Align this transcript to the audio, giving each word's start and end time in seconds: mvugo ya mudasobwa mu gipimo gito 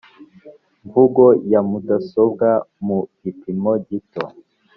mvugo 0.85 1.23
ya 1.51 1.61
mudasobwa 1.69 2.49
mu 2.85 2.99
gipimo 3.21 3.71
gito 3.87 4.23